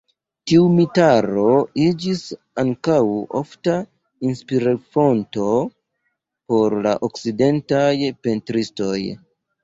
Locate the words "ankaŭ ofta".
2.61-3.75